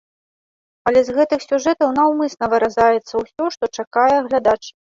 Але 0.91 1.03
з 1.09 1.15
гэтых 1.17 1.43
сюжэтаў 1.49 1.93
наўмысна 1.99 2.51
выразаецца 2.55 3.13
ўсё, 3.23 3.43
што 3.55 3.73
чакае 3.79 4.13
глядач. 4.27 4.61